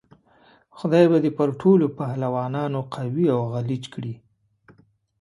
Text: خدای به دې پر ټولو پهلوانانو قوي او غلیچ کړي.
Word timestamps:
خدای 0.77 1.05
به 1.11 1.17
دې 1.23 1.31
پر 1.37 1.49
ټولو 1.61 1.85
پهلوانانو 1.97 2.79
قوي 2.95 3.27
او 3.35 3.41
غلیچ 3.53 3.83
کړي. 3.93 4.13